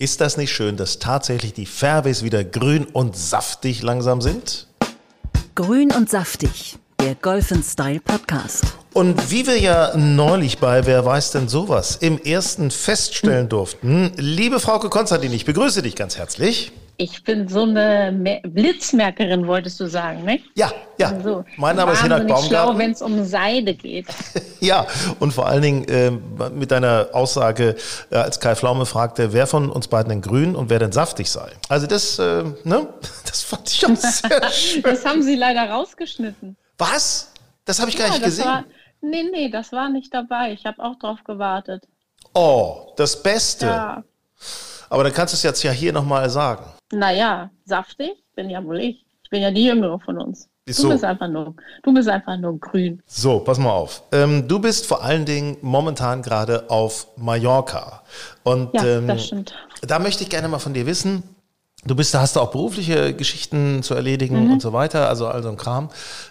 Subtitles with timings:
[0.00, 4.66] Ist das nicht schön, dass tatsächlich die Fairways wieder grün und saftig langsam sind?
[5.54, 8.64] Grün und saftig, der Golf Style Podcast.
[8.94, 14.58] Und wie wir ja neulich bei Wer weiß denn sowas im ersten feststellen durften, liebe
[14.58, 16.72] Frauke Konstantin, ich begrüße dich ganz herzlich.
[17.00, 20.38] Ich bin so eine Me Blitzmerkerin, wolltest du sagen, ne?
[20.54, 21.08] Ja, ja.
[21.08, 22.48] Also, mein Name ist Hinak Baumgarten.
[22.48, 24.04] schlau, wenn es um Seide geht.
[24.60, 24.86] ja,
[25.18, 26.10] und vor allen Dingen äh,
[26.50, 27.76] mit deiner Aussage,
[28.10, 31.30] äh, als Kai Pflaume fragte, wer von uns beiden denn grün und wer denn saftig
[31.30, 31.50] sei.
[31.70, 32.86] Also das, äh, ne?
[33.24, 34.82] Das fand ich auch sehr schön.
[34.82, 36.58] das haben sie leider rausgeschnitten.
[36.76, 37.32] Was?
[37.64, 38.44] Das habe ich ja, gar nicht gesehen.
[38.44, 38.64] War,
[39.00, 40.52] nee, nee, das war nicht dabei.
[40.52, 41.82] Ich habe auch drauf gewartet.
[42.34, 43.64] Oh, das Beste.
[43.64, 44.04] Ja.
[44.90, 46.64] Aber dann kannst du es jetzt ja hier nochmal sagen.
[46.92, 49.04] Naja, saftig bin ja wohl ich.
[49.22, 50.48] Ich bin ja die Jüngere von uns.
[50.66, 50.88] Ist du so.
[50.90, 53.02] bist einfach nur, du bist einfach nur grün.
[53.06, 54.02] So, pass mal auf.
[54.12, 58.02] Ähm, du bist vor allen Dingen momentan gerade auf Mallorca.
[58.42, 59.54] Und Ja, ähm, das stimmt.
[59.82, 61.22] da möchte ich gerne mal von dir wissen.
[61.86, 64.52] Du bist, da hast du auch berufliche Geschichten zu erledigen Mhm.
[64.52, 65.88] und so weiter, also all so ein Kram.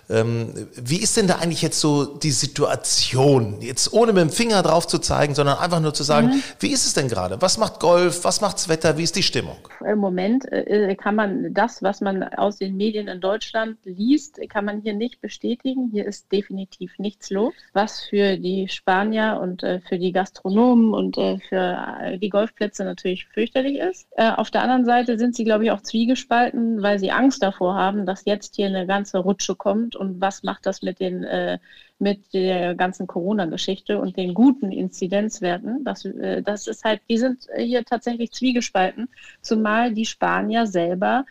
[0.08, 3.58] Ähm, wie ist denn da eigentlich jetzt so die Situation?
[3.62, 6.44] Jetzt ohne mit dem Finger drauf zu zeigen, sondern einfach nur zu sagen, Mhm.
[6.60, 7.42] wie ist es denn gerade?
[7.42, 8.24] Was macht Golf?
[8.24, 8.98] Was macht's Wetter?
[8.98, 9.58] Wie ist die Stimmung?
[9.84, 14.66] Im Moment äh, kann man das, was man aus den Medien in Deutschland liest, kann
[14.66, 15.90] man hier nicht bestätigen.
[15.92, 21.18] Hier ist definitiv nichts los, was für die Spanier und äh, für die Gastronomen und
[21.18, 24.06] äh, für äh, die Golfplätze natürlich fürchterlich ist.
[24.16, 27.76] Äh, auf der anderen Seite sind sie, glaube ich, auch zwiegespalten, weil sie Angst davor
[27.76, 31.58] haben, dass jetzt hier eine ganze Rutsche kommt und was macht das mit den äh,
[31.98, 35.84] mit der ganzen Corona-Geschichte und den guten Inzidenzwerten.
[35.84, 39.10] Das, äh, das ist halt, die sind hier tatsächlich zwiegespalten,
[39.42, 41.26] zumal die Spanier selber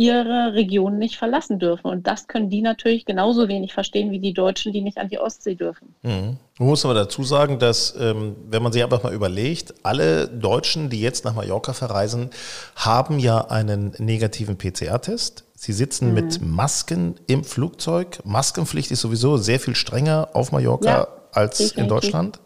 [0.00, 1.88] ihre Region nicht verlassen dürfen.
[1.88, 5.18] Und das können die natürlich genauso wenig verstehen wie die Deutschen, die nicht an die
[5.18, 5.94] Ostsee dürfen.
[6.02, 6.38] Mhm.
[6.58, 10.88] Man muss aber dazu sagen, dass, ähm, wenn man sich einfach mal überlegt, alle Deutschen,
[10.88, 12.30] die jetzt nach Mallorca verreisen,
[12.76, 15.44] haben ja einen negativen PCR-Test.
[15.54, 18.20] Sie sitzen mit Masken im Flugzeug.
[18.24, 21.90] Maskenpflicht ist sowieso sehr viel strenger auf Mallorca Ja, als in definitiv.
[21.90, 22.40] Deutschland.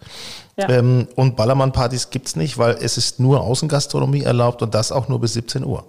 [0.56, 0.68] Ja.
[0.70, 5.08] Ähm, und Ballermann-Partys gibt es nicht, weil es ist nur Außengastronomie erlaubt und das auch
[5.08, 5.84] nur bis 17 Uhr.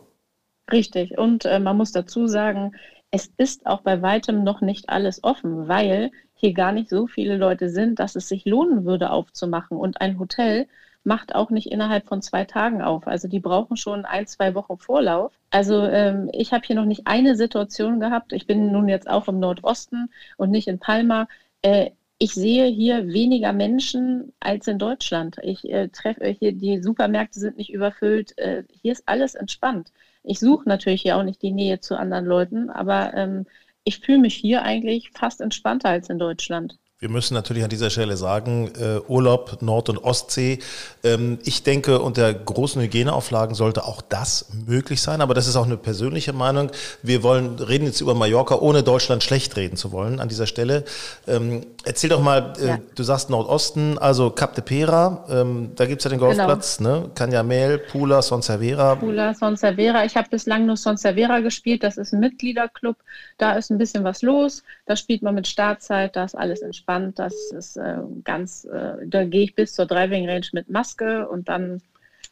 [0.72, 1.18] Richtig.
[1.18, 2.76] Und äh, man muss dazu sagen,
[3.12, 7.38] es ist auch bei weitem noch nicht alles offen, weil hier gar nicht so viele
[7.38, 9.78] Leute sind, dass es sich lohnen würde, aufzumachen.
[9.78, 10.68] Und ein Hotel
[11.04, 13.08] macht auch nicht innerhalb von zwei Tagen auf.
[13.08, 15.32] Also die brauchen schon ein, zwei Wochen Vorlauf.
[15.52, 18.34] Also ähm, ich habe hier noch nicht eine Situation gehabt.
[18.34, 21.28] Ich bin nun jetzt auch im Nordosten und nicht in Palma.
[21.62, 25.38] Äh, ich sehe hier weniger Menschen als in Deutschland.
[25.44, 28.38] Ich äh, treffe hier, die Supermärkte sind nicht überfüllt.
[28.38, 29.92] Äh, hier ist alles entspannt.
[30.28, 33.46] Ich suche natürlich hier auch nicht die Nähe zu anderen Leuten, aber ähm,
[33.84, 36.78] ich fühle mich hier eigentlich fast entspannter als in Deutschland.
[36.98, 40.60] Wir müssen natürlich an dieser Stelle sagen, äh, Urlaub Nord- und Ostsee.
[41.04, 45.20] Ähm, ich denke, unter großen Hygieneauflagen sollte auch das möglich sein.
[45.20, 46.72] Aber das ist auch eine persönliche Meinung.
[47.04, 50.86] Wir wollen reden jetzt über Mallorca, ohne Deutschland schlecht reden zu wollen an dieser Stelle.
[51.28, 52.80] Ähm, erzähl doch mal, äh, Ja.
[52.96, 57.10] du sagst Nordosten, also Cap de Pera, ähm, da gibt's ja den Golfplatz, ne?
[57.16, 58.96] Canyamel, Pula, Son Servera.
[58.96, 60.06] Pula, Son Servera.
[60.06, 61.84] Ich habe bislang nur Son Servera gespielt.
[61.84, 62.98] Das ist ein Mitgliederclub.
[63.38, 64.64] Da ist ein bisschen was los.
[64.86, 66.16] Da spielt man mit Startzeit.
[66.16, 67.20] Da ist alles entspannt.
[67.20, 71.48] Das ist äh, ganz, äh, da gehe ich bis zur Driving Range mit Maske und
[71.50, 71.82] dann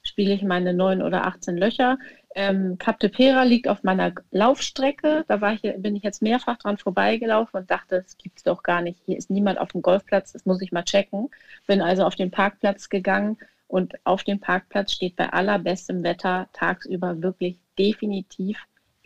[0.04, 1.98] spiele ich meine neun oder 18 Löcher.
[2.36, 5.24] Ähm, Cap de Pera liegt auf meiner Laufstrecke.
[5.28, 8.64] Da war ich, bin ich jetzt mehrfach dran vorbeigelaufen und dachte, das gibt es doch
[8.64, 9.00] gar nicht.
[9.06, 11.30] Hier ist niemand auf dem Golfplatz, das muss ich mal checken.
[11.68, 17.22] Bin also auf den Parkplatz gegangen und auf dem Parkplatz steht bei allerbestem Wetter tagsüber
[17.22, 18.58] wirklich definitiv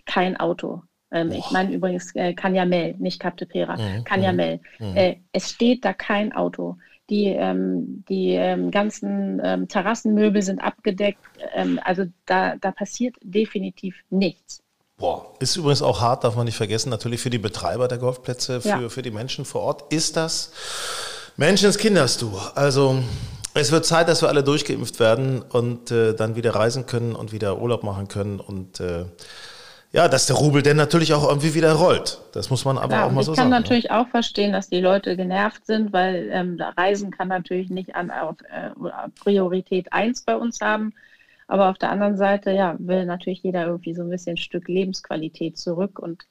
[0.05, 0.81] kein Auto.
[1.11, 4.59] Ähm, ich meine übrigens äh, Canyamel, nicht Cap de Pera, Mhm, Canyamel.
[4.79, 6.77] Äh, es steht da kein Auto.
[7.09, 11.19] Die, ähm, die ähm, ganzen ähm, Terrassenmöbel sind abgedeckt.
[11.55, 14.61] Ähm, also da, da passiert definitiv nichts.
[14.97, 18.61] Boah, ist übrigens auch hart, darf man nicht vergessen, natürlich für die Betreiber der Golfplätze,
[18.61, 18.89] für, Ja.
[18.89, 19.93] für die Menschen vor Ort.
[19.93, 20.51] Ist das
[21.37, 22.35] Menschenskinder du?
[22.55, 23.03] Also
[23.53, 27.31] es wird Zeit, dass wir alle durchgeimpft werden und äh, dann wieder reisen können und
[27.31, 29.05] wieder Urlaub machen können und äh,
[29.91, 32.19] ja, dass der Rubel denn natürlich auch irgendwie wieder rollt.
[32.33, 33.49] Das muss man aber Ja, auch mal ich so kann sagen.
[33.49, 33.59] ne?
[33.59, 38.11] natürlich auch verstehen, dass die Leute genervt sind, weil ähm, Reisen kann natürlich nicht an
[38.11, 38.71] auf, äh,
[39.19, 40.93] Priorität 1 bei uns haben.
[41.47, 44.67] Aber auf der anderen Seite, ja, will natürlich jeder irgendwie so ein bisschen ein Stück
[44.67, 45.99] Lebensqualität zurück.
[45.99, 46.23] Und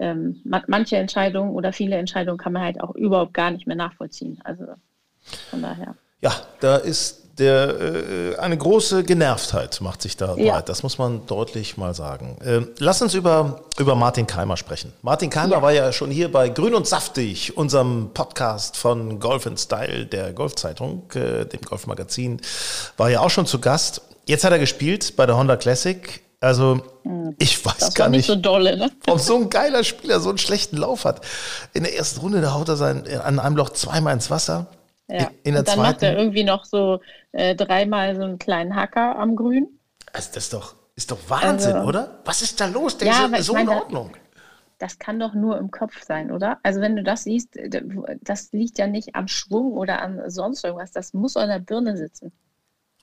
[0.00, 3.76] ähm, ma manche Entscheidungen oder viele Entscheidungen kann man halt auch überhaupt gar nicht mehr
[3.76, 4.40] nachvollziehen.
[4.44, 4.64] Also
[5.50, 5.94] von daher.
[6.20, 10.52] Ja, da ist der, äh, eine große Genervtheit macht sich da Ja.
[10.54, 10.68] breit.
[10.68, 12.38] Das muss man deutlich mal sagen.
[12.44, 14.92] Ähm, lass uns über, über Martin Keimer sprechen.
[15.02, 15.62] Martin Keimer Ja.
[15.62, 21.02] war ja schon hier bei Grün und Saftig, unserem Podcast von Golf Style der Golfzeitung,
[21.14, 22.40] äh, dem Golfmagazin,
[22.96, 24.00] war ja auch schon zu Gast.
[24.26, 26.22] jetzt hat er gespielt bei der Honda Classic.
[26.40, 26.80] Also,
[27.38, 28.90] ich weiß Das gar nicht nicht, so dolle, ne?
[29.04, 31.20] warum so ein geiler Spieler so einen schlechten Lauf hat.
[31.72, 34.66] In der ersten Runde, da haut er sein, an einem Loch zweimal ins Wasser.
[35.08, 35.30] Ja.
[35.44, 36.18] In der und dann macht er zweiten.
[36.18, 37.00] irgendwie noch so
[37.32, 39.68] äh, dreimal so einen kleinen Hacker am Grün.
[40.12, 42.20] Also das ist doch, ist doch Wahnsinn, Also- oder?
[42.24, 42.98] Was ist da los?
[42.98, 44.16] Der Ja, ist so in meine- Ordnung.
[44.78, 46.58] Das kann doch nur im Kopf sein, oder?
[46.62, 47.70] Also wenn du das siehst, äh,
[48.22, 50.90] das liegt ja nicht am Schwung oder an sonst irgendwas.
[50.92, 52.30] Das muss an der Birne sitzen.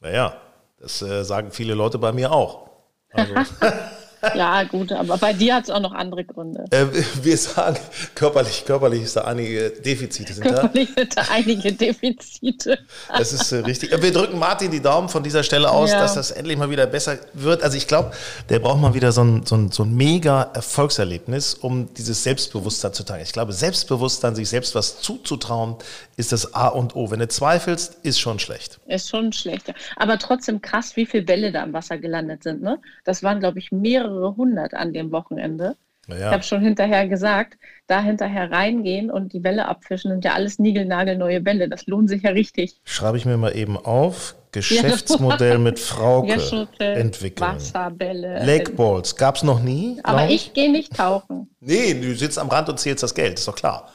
[0.02, 0.36] Naja,
[0.80, 2.70] das äh, sagen viele Leute bei mir auch.
[3.12, 3.34] Also,
[4.36, 6.66] Ja, gut, aber bei dir hat es auch noch andere Gründe.
[6.72, 6.86] äh,
[7.22, 7.78] wir sagen,
[8.16, 10.62] körperlich, körperlich ist da einige Defizite sind da.
[10.62, 12.80] Körperlich sind da einige Defizite.
[13.10, 13.92] Das ist äh, richtig.
[13.92, 16.00] Äh, Wir drücken Martin die Daumen von dieser Stelle aus, Ja.
[16.00, 17.64] dass das endlich mal wieder besser wird.
[17.64, 18.12] Also ich glaube,
[18.50, 22.94] der braucht mal wieder so ein, so ein, so ein mega Erfolgserlebnis, um dieses Selbstbewusstsein
[22.94, 23.24] zu teilen.
[23.24, 25.76] Ich glaube, Selbstbewusstsein, sich selbst was zuzutrauen,
[26.18, 27.10] ist das A und O.
[27.12, 28.80] Wenn du zweifelst, ist schon schlecht.
[28.88, 29.74] Ist schon schlechter.
[29.96, 32.62] Aber trotzdem krass, wie viele Bälle da im Wasser gelandet sind.
[32.62, 32.80] Ne?
[33.04, 35.76] Das waren, glaube ich, mehrere hundert an dem Wochenende.
[36.04, 37.58] Ich Naja, habe schon hinterher gesagt,
[37.88, 41.70] da hinterher reingehen und die Bälle abfischen, sind ja alles niegelnagelneue Bälle.
[41.70, 42.82] Das lohnt sich ja richtig.
[42.84, 44.36] schreibe ich mir mal eben auf.
[44.52, 46.34] Geschäftsmodell mit Frauke
[46.80, 47.56] entwickeln.
[47.56, 48.46] Wasserbälle.
[48.46, 50.00] Lakeballs gab es noch nie.
[50.04, 51.50] Aber glaub ich gehe nicht tauchen.
[51.60, 53.90] Nee, du sitzt am Rand und zählst das Geld, ist doch klar.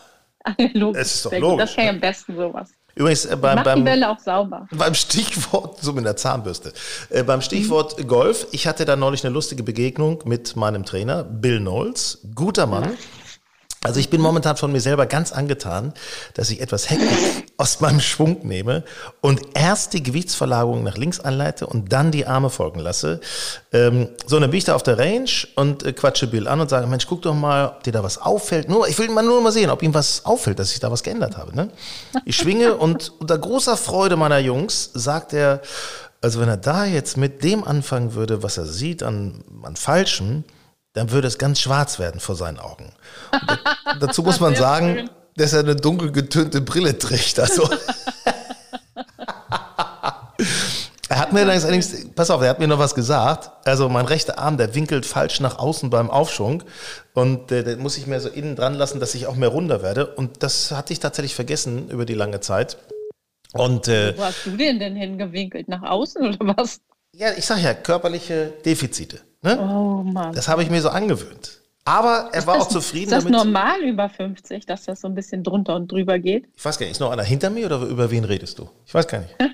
[0.72, 1.02] logisch.
[1.02, 2.72] Es ist doch logisch, Das kann ich am besten sowas.
[2.98, 4.66] Übrigens, äh, beim, Mach die beim, Bälle auch sauber.
[4.72, 6.72] Beim Stichwort, so mit der Zahnbürste,
[7.10, 11.60] äh, beim Stichwort Golf, ich hatte da neulich eine lustige Begegnung mit meinem Trainer, Bill
[11.60, 12.90] Knowles, guter Mann.
[13.82, 15.92] Also ich bin momentan von mir selber ganz angetan,
[16.34, 18.82] dass ich etwas Hektik aus meinem Schwung nehme
[19.20, 23.20] und erst die Gewichtsverlagerung nach links anleite und dann die Arme folgen lasse.
[23.72, 26.70] Ähm, so, dann bin ich da auf der Range und äh, quatsche Bill an und
[26.70, 28.68] sage, Mensch, guck doch mal, ob dir da was auffällt.
[28.68, 31.04] Nur, ich will mal nur mal sehen, ob ihm was auffällt, dass ich da was
[31.04, 31.54] geändert habe.
[31.54, 31.70] Ne?
[32.24, 35.62] Ich schwinge und unter großer Freude meiner Jungs sagt er,
[36.20, 40.44] also wenn er da jetzt mit dem anfangen würde, was er sieht an, an Falschen,
[40.98, 42.92] dann würde es ganz schwarz werden vor seinen Augen.
[44.00, 45.10] Dazu muss man sagen, schön.
[45.36, 47.38] dass er eine dunkel getönte Brille trägt.
[47.38, 47.70] Also.
[51.08, 53.50] er hat mir allerdings, pass auf, er hat mir noch was gesagt.
[53.64, 56.64] Also mein rechter Arm, der winkelt falsch nach außen beim Aufschwung.
[57.14, 59.82] Und äh, den muss ich mir so innen dran lassen, dass ich auch mehr runter
[59.82, 60.06] werde.
[60.06, 62.76] Und das hatte ich tatsächlich vergessen über die lange Zeit.
[63.52, 65.68] Und äh, Wo hast du den denn hingewinkelt?
[65.68, 66.80] Nach außen oder was?
[67.14, 69.20] ja, ich sag ja, körperliche Defizite.
[69.42, 69.58] Ne?
[69.60, 70.34] Oh Mann.
[70.34, 71.60] Das habe ich mir so angewöhnt.
[71.84, 73.38] Aber er war auch ist zufrieden das damit.
[73.38, 76.46] normal über 50, dass das so ein bisschen drunter und drüber geht?
[76.54, 78.68] Ich weiß gar nicht, ist noch einer hinter mir oder über wen redest du?
[78.86, 79.34] Ich weiß gar nicht.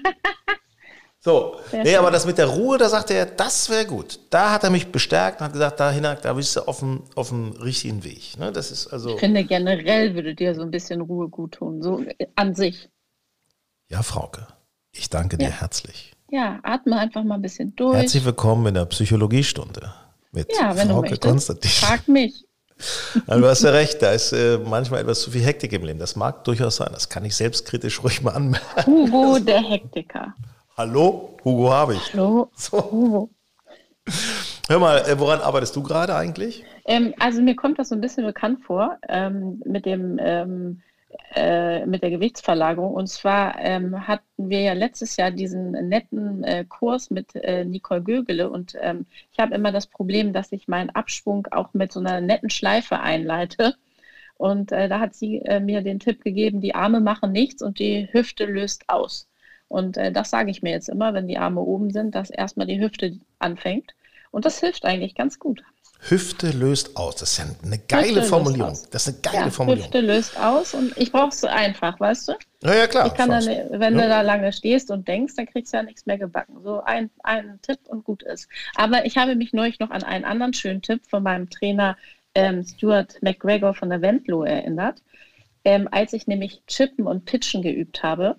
[1.21, 1.99] So, Sehr nee, schön.
[2.01, 4.21] aber das mit der Ruhe, da sagte er, das wäre gut.
[4.29, 7.03] Da hat er mich bestärkt und hat gesagt, da Hinak, da bist du auf dem,
[7.15, 8.39] auf dem richtigen Weg.
[8.39, 11.81] Ne, das ist also, Ich finde, generell würde dir so ein bisschen Ruhe gut tun,
[11.81, 12.05] so
[12.37, 12.91] an sich.
[13.89, 14.47] ja, Frauke,
[14.93, 15.61] ich danke dir Ja.
[15.61, 16.14] herzlich.
[16.31, 17.97] Ja, atme einfach mal ein bisschen durch.
[17.97, 19.93] Herzlich willkommen in der Psychologiestunde
[20.33, 21.71] mit ja, wenn du Frauke möchtest, Konstantin.
[21.71, 22.45] frag mich.
[23.29, 25.99] Ja, du hast ja recht, da ist äh, manchmal etwas zu viel Hektik im Leben.
[25.99, 26.89] Das mag durchaus sein.
[26.93, 28.85] Das kann ich selbstkritisch ruhig mal anmerken.
[28.87, 30.35] Hugo, der Hektiker.
[30.77, 32.13] Hallo, Hugo Habich.
[32.15, 32.83] Hallo, So.
[32.91, 33.31] Hugo.
[34.69, 36.65] Hör mal, äh, woran arbeitest du gerade eigentlich?
[36.87, 40.83] Ähm, also mir kommt das so ein bisschen bekannt vor ähm, mit dem ähm,
[41.35, 42.95] äh, mit der Gewichtsverlagerung.
[42.95, 48.03] Und zwar ähm, hatten wir ja letztes Jahr diesen netten äh, Kurs mit äh, Nicole
[48.03, 52.01] Gögele und ähm, ich habe immer das Problem, dass ich meinen Abschwung auch mit so
[52.01, 53.75] einer netten Schleife einleite.
[54.37, 57.79] Und äh, da hat sie äh, mir den Tipp gegeben, die Arme machen nichts und
[57.79, 59.29] die Hüfte löst aus.
[59.69, 62.81] Und das sage ich mir jetzt immer, wenn die Arme oben sind, dass erstmal die
[62.81, 63.95] Hüfte anfängt.
[64.31, 65.65] Und das hilft eigentlich ganz gut.
[66.07, 67.17] Hüfte löst aus.
[67.17, 68.79] Das ist ja eine geile Hüfte Formulierung.
[68.91, 69.85] Das ist eine geile Ja, Formulierung.
[69.93, 72.33] Hüfte löst aus und ich brauche es einfach, weißt du?
[72.63, 73.07] Ja, ja, klar.
[73.07, 74.03] Ich kann dann, wenn Ja.
[74.03, 76.57] du da lange stehst und denkst, dann kriegst du ja nichts mehr gebacken.
[76.63, 78.49] So ein, ein Tipp und gut ist.
[78.75, 81.97] Aber ich habe mich neulich noch an einen anderen schönen Tipp von meinem Trainer
[82.35, 85.03] ähm, Stuart McGregor von der Wendlow erinnert.
[85.65, 88.37] Ähm, als ich nämlich Chippen und Pitchen geübt habe,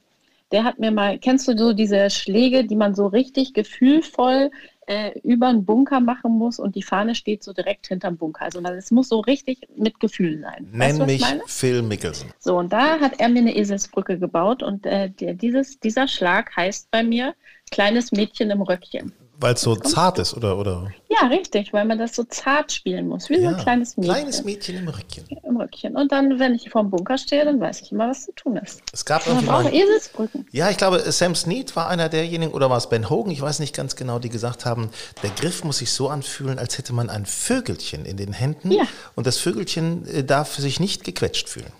[0.52, 4.52] der hat mir mal, kennst du so diese Schläge, die man so richtig gefühlvoll
[4.88, 8.44] äh, über einen Bunker machen muss und die Fahne steht so direkt hinterm Bunker.
[8.44, 10.68] Also es muss so richtig mit Gefühl sein.
[10.72, 11.26] Nenn weißt mich?
[11.48, 12.30] Phil Mickelson.
[12.40, 16.56] So, und da hat er mir eine Eselsbrücke gebaut und äh, der, dieses, dieser Schlag
[16.56, 17.36] heißt bei mir
[17.72, 19.14] kleines Mädchen im Röckchen.
[19.40, 20.58] Weil es so zart ist, oder?
[20.58, 20.92] oder?
[21.10, 24.44] Ja, richtig, weil man das so zart spielen muss, wie so ein kleines Mädchen Kleines
[24.44, 25.26] Mädchen im Rückchen.
[25.44, 25.96] im Röckchen.
[25.96, 28.82] Und dann, wenn ich vorm Bunker stehe, dann weiß ich immer, was zu tun ist.
[28.94, 29.74] Es gab Man irgendwie braucht mal.
[29.74, 30.48] Eselsbrücken.
[30.52, 33.60] Ja, ich glaube, Sam Snead war einer derjenigen, oder war es Ben Hogan, ich weiß
[33.60, 34.90] nicht ganz genau, die gesagt haben,
[35.24, 38.84] der Griff muss sich so anfühlen, als hätte man ein Vögelchen in den Händen Ja.
[39.16, 41.72] und das Vögelchen äh, darf sich nicht gequetscht fühlen.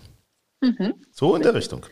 [0.60, 0.94] Mhm.
[1.12, 1.84] So in der Richtung.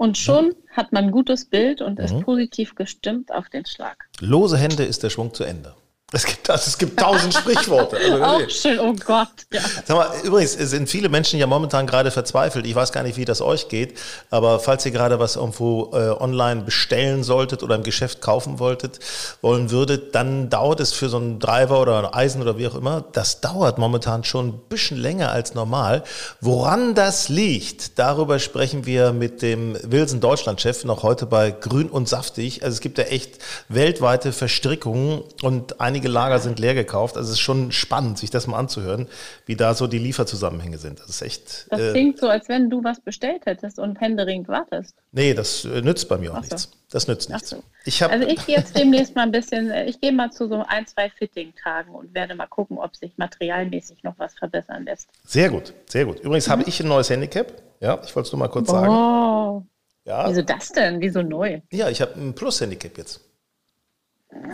[0.00, 4.08] Und schon hat man ein gutes Bild und ist positiv gestimmt auf den Schlag.
[4.20, 5.74] Lose Hände ist der Schwung zu Ende.
[6.12, 7.96] Es gibt, das, es gibt tausend Sprichworte.
[7.96, 9.28] Also, Auch schön, oh Gott.
[9.52, 9.60] Ja.
[9.86, 12.66] Sag mal, übrigens es sind viele Menschen ja momentan gerade verzweifelt.
[12.66, 13.96] Ich weiß gar nicht, wie das euch geht,
[14.28, 18.98] aber falls ihr gerade was irgendwo äh, online bestellen solltet oder im Geschäft kaufen wolltet,
[19.40, 22.74] wollen würdet, dann dauert es für so einen Driver oder ein Eisen oder wie auch
[22.74, 26.02] immer, das dauert momentan schon ein bisschen länger als normal.
[26.40, 32.08] Woran das liegt, darüber sprechen wir mit dem Wilson Deutschland-Chef noch heute bei Grün und
[32.08, 32.64] Saftig.
[32.64, 33.38] Also es gibt ja echt
[33.68, 37.16] weltweite Verstrickungen und einige Lager sind leer gekauft.
[37.16, 39.06] Also es ist schon spannend, sich das mal anzuhören,
[39.46, 41.00] wie da so die Lieferzusammenhänge sind.
[41.00, 41.66] Das ist echt.
[41.70, 44.94] Das äh, klingt so, als wenn du was bestellt hättest und händeringend wartest.
[45.12, 46.40] nee, das äh, nützt bei mir auch so.
[46.42, 46.70] nichts.
[46.90, 47.50] Das nützt nichts.
[47.50, 47.62] so.
[47.84, 50.48] Ich habe Also ich gehe jetzt demnächst mal ein bisschen, äh, ich gehe mal zu
[50.48, 55.08] so ein, zwei Fitting-Tagen und werde mal gucken, ob sich materialmäßig noch was verbessern lässt.
[55.24, 56.20] sehr gut, sehr gut.
[56.20, 57.52] Übrigens habe ich ein neues Handicap.
[57.80, 58.92] Ja, ich wollte es nur mal kurz sagen.
[58.92, 59.62] Oh,
[60.04, 61.00] Ja, wieso das denn?
[61.00, 61.60] Wieso neu?
[61.72, 63.20] ja ich habe ein Plus-Handicap jetzt.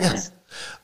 [0.00, 0.14] Ja.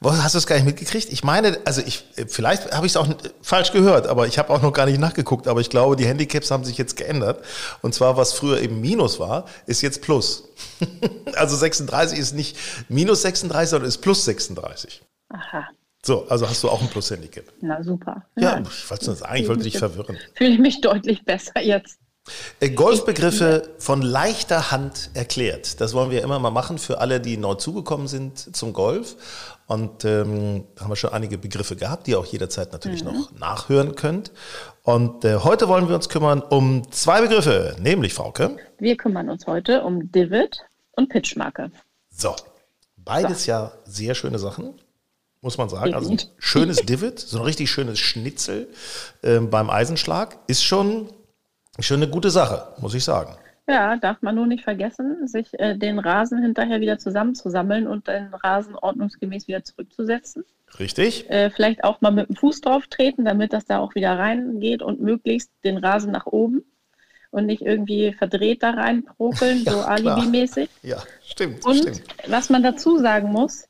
[0.02, 1.12] Hast du es gar nicht mitgekriegt?
[1.12, 3.07] Ich meine, also ich, vielleicht habe ich es auch
[3.43, 5.47] falsch gehört, aber ich habe auch noch gar nicht nachgeguckt.
[5.49, 7.45] Aber ich glaube, die Handicaps haben sich jetzt geändert.
[7.83, 10.45] Und zwar, was früher eben Minus war, ist jetzt Plus.
[11.35, 12.57] also 36 ist nicht
[12.88, 15.02] minus 36, sondern ist plus 36.
[15.31, 15.69] Aha,
[16.05, 17.45] So, also hast du auch ein Plus-Handicap.
[17.61, 18.25] na super.
[18.37, 20.19] Ja, ich wollte nur sagen, ich wollte dich verwirren.
[20.35, 21.99] Fühle ich mich deutlich besser jetzt.
[22.61, 25.81] Äh, Golfbegriffe von leichter Hand erklärt.
[25.81, 29.17] Das wollen wir immer mal machen für alle, die neu zugekommen sind zum Golf.
[29.73, 33.33] Und ähm, da haben wir schon einige Begriffe gehabt, die ihr auch jederzeit natürlich noch
[33.33, 34.31] nachhören könnt.
[34.83, 38.59] Und äh, heute wollen wir uns kümmern um zwei Begriffe, nämlich Frauke.
[38.79, 40.59] Wir kümmern uns heute um Divot
[40.91, 41.71] und Pitchmarke.
[42.11, 42.37] So,
[42.99, 44.75] beides ja sehr schöne Sachen,
[45.41, 45.95] muss man sagen.
[45.95, 48.69] Also ein schönes Divot, so ein richtig schönes Schnitzel
[49.23, 51.09] ähm, beim Eisenschlag ist schon,
[51.79, 53.37] schon eine gute Sache, muss ich sagen.
[53.69, 58.35] Ja, darf man nur nicht vergessen, sich äh, den Rasen hinterher wieder zusammenzusammeln und den
[58.35, 60.45] Rasen ordnungsgemäß wieder zurückzusetzen.
[60.78, 61.31] Richtig?
[61.31, 64.83] Äh, vielleicht auch mal mit dem Fuß drauf treten, damit das da auch wieder reingeht
[64.83, 66.64] und möglichst den Rasen nach oben
[67.31, 70.16] und nicht irgendwie verdreht da reinprokeln, so Ja, klar.
[70.16, 70.69] alibimäßig.
[70.83, 72.02] Ja, stimmt, Und stimmt.
[72.26, 73.69] was man dazu sagen muss,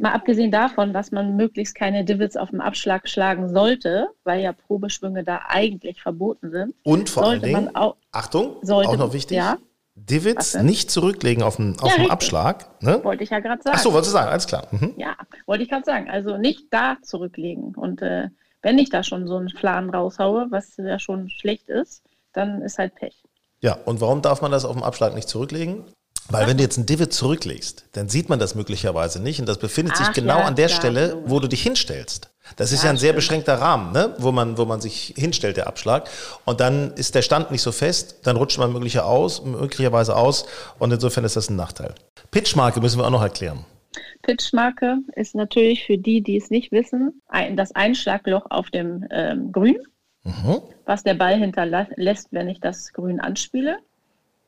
[0.00, 4.52] mal abgesehen davon, dass man möglichst keine Divots auf dem Abschlag schlagen sollte, weil ja
[4.52, 9.36] Probeschwünge da eigentlich verboten sind, Und vor allen Dingen, auch, Achtung, sollte- auch noch wichtig,
[9.36, 9.58] ja.
[9.96, 12.10] Divots nicht zurücklegen auf dem, auf Ja, dem.
[12.10, 12.82] Abschlag.
[12.82, 13.00] Ne?
[13.04, 13.76] wollte ich ja gerade sagen.
[13.78, 14.66] Ach so, wolltest du sagen, alles klar.
[14.70, 14.94] Mhm.
[14.96, 15.14] Ja,
[15.46, 16.08] wollte ich gerade sagen.
[16.08, 17.74] Also nicht da zurücklegen.
[17.74, 18.28] Und äh,
[18.62, 22.02] wenn ich da schon so einen Fladen raushaue, was ja schon schlecht ist,
[22.32, 23.22] dann ist halt Pech.
[23.60, 25.84] Ja, und warum darf man das auf dem Abschlag nicht zurücklegen?
[26.28, 29.58] Weil wenn du jetzt ein Divot zurücklegst, dann sieht man das möglicherweise nicht und das
[29.58, 32.30] befindet sich Ach genau ja, an der klar, Stelle, wo du dich hinstellst.
[32.56, 33.16] Das ist Ja, ja ein sehr stimmt.
[33.16, 34.14] beschränkter Rahmen, ne?
[34.18, 36.08] wo, man, wo man sich hinstellt, der Abschlag.
[36.44, 40.46] Und dann ist der Stand nicht so fest, dann rutscht man möglicher aus, möglicherweise aus
[40.78, 41.94] und insofern ist das ein Nachteil.
[42.30, 43.64] Pitchmarke müssen wir auch noch erklären.
[44.22, 49.50] Pitchmarke ist natürlich für die, die es nicht wissen, ein, das Einschlagloch auf dem ähm,
[49.52, 49.78] Grün,
[50.22, 50.60] Mhm.
[50.84, 53.78] was der Ball hinterlässt, wenn ich das Grün anspiele.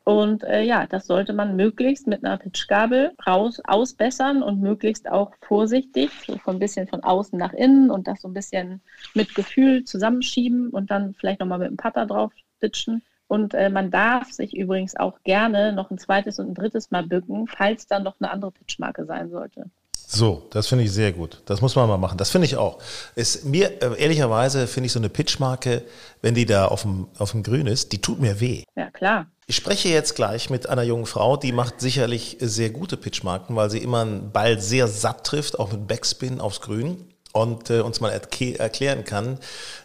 [0.04, 5.32] Und äh, ja, das sollte man möglichst mit einer Pitchgabel raus ausbessern und möglichst auch
[5.40, 8.80] vorsichtig, so ein bisschen von außen nach innen und das so ein bisschen
[9.14, 13.02] mit Gefühl zusammenschieben und dann vielleicht nochmal mit dem Putter drauf pitchen.
[13.28, 17.04] Und äh, man darf sich übrigens auch gerne noch ein zweites und ein drittes Mal
[17.06, 19.70] bücken, falls dann noch eine andere Pitchmarke sein sollte.
[20.14, 21.40] So, das finde ich sehr gut.
[21.46, 22.18] Das muss man mal machen.
[22.18, 22.78] Das finde ich auch.
[23.14, 25.82] Ist mir, äh, ehrlicherweise, finde ich so eine Pitchmarke,
[26.20, 28.64] wenn die da auf dem, auf dem Grün ist, die tut mir weh.
[28.76, 29.26] Ja, klar.
[29.46, 33.70] Ich spreche jetzt gleich mit einer jungen Frau, die macht sicherlich sehr gute Pitchmarken, weil
[33.70, 38.00] sie immer einen Ball sehr satt trifft, auch mit Backspin aufs Grün und äh, uns
[38.00, 39.38] mal erklären kann,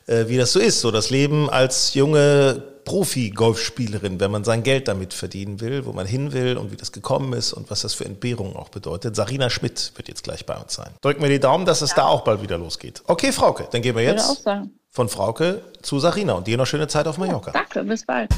[0.08, 4.88] äh, wie das so ist, so das Leben als junge Profi-Golfspielerin, wenn man sein Geld
[4.88, 7.94] damit verdienen will, wo man hin will und wie das gekommen ist und was das
[7.94, 9.14] für Entbehrungen auch bedeutet.
[9.14, 10.92] Sarina Schmidt wird jetzt gleich bei uns sein.
[11.02, 13.04] Drücken wir die Daumen, dass es da auch bald wieder losgeht.
[13.06, 14.42] Okay, Frauke, dann gehen wir jetzt
[14.90, 17.52] von Frauke zu Sarina und dir noch schöne Zeit auf Mallorca.
[17.52, 18.32] Danke, bis bald.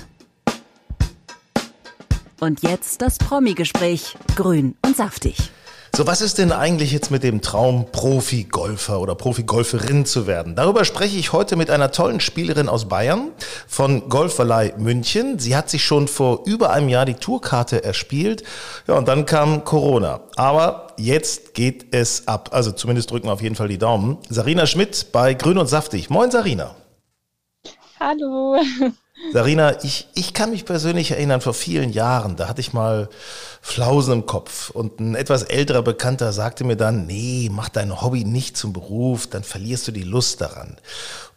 [2.39, 4.15] Und jetzt das Promi-Gespräch.
[4.35, 5.35] Grün und saftig.
[5.95, 10.55] So, was ist denn eigentlich jetzt mit dem Traum, Profi-Golfer oder Profi-Golferin zu werden?
[10.55, 13.31] Darüber spreche ich heute mit einer tollen Spielerin aus Bayern
[13.67, 15.39] von Golfverleih München.
[15.39, 18.43] Sie hat sich schon vor über einem Jahr die Tourkarte erspielt.
[18.87, 20.21] Ja, und dann kam Corona.
[20.35, 22.49] Aber jetzt geht es ab.
[22.53, 24.19] Also zumindest drücken wir auf jeden Fall die Daumen.
[24.29, 26.09] Sarina Schmidt bei Grün und Saftig.
[26.09, 26.75] Moin, Sarina.
[27.99, 28.57] Hallo.
[29.31, 33.09] Sarina, ich, ich kann mich persönlich erinnern, vor vielen Jahren, da hatte ich mal
[33.61, 38.23] Flausen im Kopf und ein etwas älterer Bekannter sagte mir dann, nee, mach dein Hobby
[38.23, 40.77] nicht zum Beruf, dann verlierst du die Lust daran.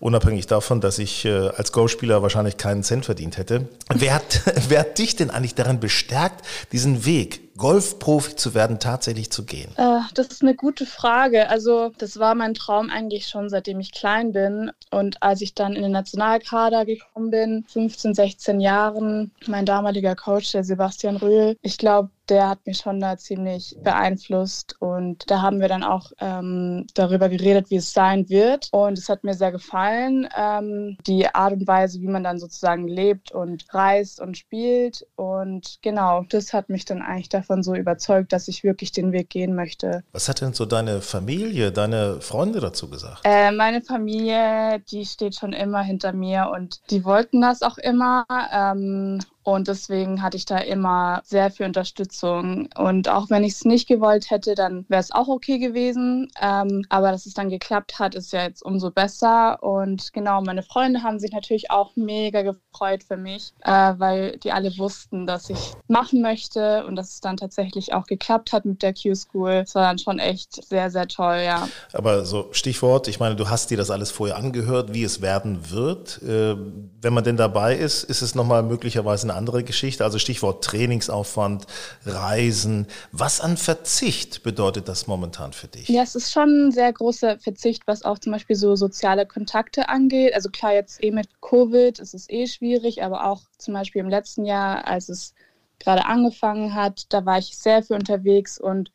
[0.02, 3.68] Unabhängig davon, dass ich äh, als Golfspieler wahrscheinlich keinen Cent verdient hätte.
[3.88, 9.30] Wer hat, wer hat dich denn eigentlich daran bestärkt, diesen Weg Golfprofi zu werden, tatsächlich
[9.30, 9.70] zu gehen?
[9.76, 11.48] Äh, das ist eine gute Frage.
[11.48, 14.72] Also das war mein Traum eigentlich schon, seitdem ich klein bin.
[14.90, 20.50] Und als ich dann in den Nationalkader gekommen bin, 15, 16 Jahren, mein damaliger Coach,
[20.50, 24.76] der Sebastian Röhl, ich glaube, der hat mich schon da ziemlich beeinflusst.
[24.78, 28.68] Und da haben wir dann auch ähm, darüber geredet, wie es sein wird.
[28.72, 32.88] Und es hat mir sehr gefallen, ähm, die Art und Weise, wie man dann sozusagen
[32.88, 35.06] lebt und reist und spielt.
[35.14, 39.28] Und genau, das hat mich dann eigentlich davon so überzeugt, dass ich wirklich den Weg
[39.28, 40.02] gehen möchte.
[40.12, 43.20] Was hat denn so deine Familie, deine Freunde dazu gesagt?
[43.24, 48.24] Äh, meine Familie, die steht schon immer hinter mir und die wollten das auch immer.
[48.50, 52.68] Ähm, und deswegen hatte ich da immer sehr viel Unterstützung.
[52.76, 56.30] Und auch wenn ich es nicht gewollt hätte, dann wäre es auch okay gewesen.
[56.40, 59.62] Ähm, aber dass es dann geklappt hat, ist ja jetzt umso besser.
[59.62, 64.52] Und genau, meine Freunde haben sich natürlich auch mega gefreut für mich, äh, weil die
[64.52, 68.82] alle wussten, dass ich machen möchte und dass es dann tatsächlich auch geklappt hat mit
[68.82, 69.62] der Q-School.
[69.64, 71.68] Es war dann schon echt sehr, sehr toll, ja.
[71.92, 75.70] Aber so Stichwort, ich meine, du hast dir das alles vorher angehört, wie es werden
[75.70, 76.22] wird.
[76.22, 76.56] Äh,
[77.00, 80.04] wenn man denn dabei ist, ist es nochmal möglicherweise eine eine andere Geschichte.
[80.04, 81.66] Also Stichwort Trainingsaufwand,
[82.04, 82.86] Reisen.
[83.10, 85.88] Was an Verzicht bedeutet das momentan für dich?
[85.88, 89.88] Ja, es ist schon ein sehr großer Verzicht, was auch zum Beispiel so soziale Kontakte
[89.88, 90.34] angeht.
[90.34, 94.08] Also klar, jetzt eh mit Covid ist es eh schwierig, aber auch zum Beispiel im
[94.08, 95.34] letzten Jahr, als es
[95.78, 98.92] gerade angefangen hat, da war ich sehr viel unterwegs und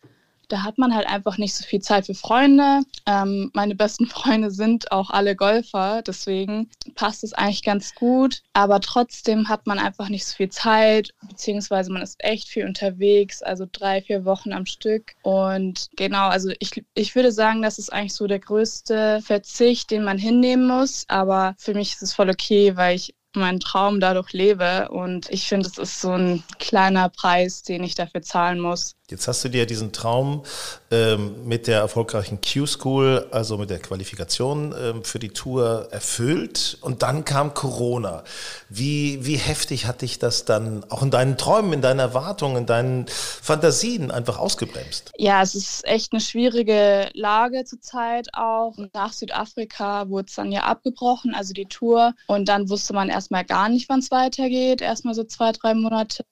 [0.47, 2.81] da hat man halt einfach nicht so viel Zeit für Freunde.
[3.05, 8.41] Ähm, meine besten Freunde sind auch alle Golfer, deswegen passt es eigentlich ganz gut.
[8.53, 13.41] Aber trotzdem hat man einfach nicht so viel Zeit, beziehungsweise man ist echt viel unterwegs,
[13.41, 15.15] also drei, vier Wochen am Stück.
[15.23, 20.03] Und genau, also ich, ich würde sagen, das ist eigentlich so der größte Verzicht, den
[20.03, 21.05] man hinnehmen muss.
[21.07, 24.89] Aber für mich ist es voll okay, weil ich meinen Traum dadurch lebe.
[24.89, 28.96] Und ich finde, es ist so ein kleiner Preis, den ich dafür zahlen muss.
[29.09, 30.43] Jetzt hast du dir diesen Traum
[30.91, 37.03] ähm, mit der erfolgreichen Q-School, also mit der Qualifikation ähm, für die Tour erfüllt und
[37.03, 38.25] dann kam Corona.
[38.67, 42.65] Wie, wie heftig hat dich das dann auch in deinen Träumen, in deinen Erwartungen, in
[42.65, 45.13] deinen Fantasien einfach ausgebremst?
[45.17, 48.75] Ja, es ist echt eine schwierige Lage zurzeit auch.
[48.93, 52.13] Nach Südafrika wurde es dann ja abgebrochen, also die Tour.
[52.27, 54.81] Und dann wusste man erstmal gar nicht, wann es weitergeht.
[54.81, 56.25] Erstmal so zwei, drei Monate.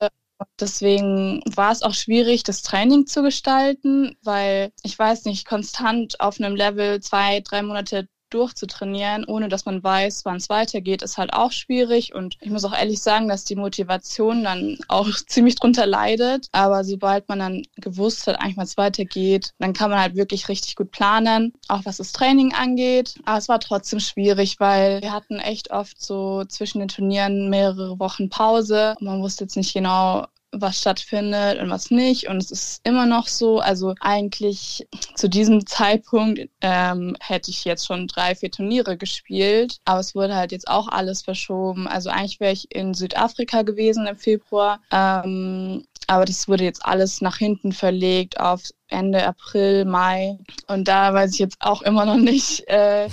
[0.59, 6.39] Deswegen war es auch schwierig, das Training zu gestalten, weil ich weiß nicht, konstant auf
[6.39, 11.33] einem Level zwei, drei Monate durchzutrainieren, ohne dass man weiß, wann es weitergeht, ist halt
[11.33, 12.13] auch schwierig.
[12.13, 16.49] Und ich muss auch ehrlich sagen, dass die Motivation dann auch ziemlich drunter leidet.
[16.51, 20.49] Aber sobald man dann gewusst hat, eigentlich wann es weitergeht, dann kann man halt wirklich
[20.49, 23.15] richtig gut planen, auch was das Training angeht.
[23.25, 27.99] Aber es war trotzdem schwierig, weil wir hatten echt oft so zwischen den Turnieren mehrere
[27.99, 28.95] Wochen Pause.
[28.99, 30.25] Man wusste jetzt nicht genau,
[30.61, 32.27] was stattfindet und was nicht.
[32.27, 33.59] Und es ist immer noch so.
[33.59, 39.79] Also eigentlich zu diesem Zeitpunkt ähm, hätte ich jetzt schon drei, vier Turniere gespielt.
[39.85, 41.87] Aber es wurde halt jetzt auch alles verschoben.
[41.87, 44.79] Also eigentlich wäre ich in Südafrika gewesen im Februar.
[44.91, 50.37] Ähm, aber das wurde jetzt alles nach hinten verlegt auf Ende April, Mai.
[50.67, 53.07] Und da weiß ich jetzt auch immer noch nicht, äh,